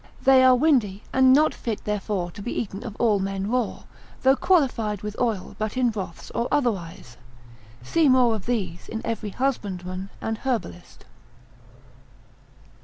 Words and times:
They 0.23 0.43
are 0.43 0.55
windy, 0.55 1.03
and 1.13 1.31
not 1.31 1.53
fit 1.53 1.83
therefore 1.83 2.31
to 2.31 2.41
be 2.41 2.51
eaten 2.51 2.83
of 2.83 2.95
all 2.97 3.19
men 3.19 3.45
raw, 3.51 3.83
though 4.23 4.35
qualified 4.35 5.03
with 5.03 5.15
oil, 5.21 5.55
but 5.59 5.77
in 5.77 5.91
broths, 5.91 6.31
or 6.31 6.47
otherwise. 6.51 7.17
See 7.83 8.09
more 8.09 8.33
of 8.33 8.47
these 8.47 8.89
in 8.89 9.03
every 9.05 9.29
husbandman, 9.29 10.09
and 10.19 10.39
herbalist. 10.39 11.05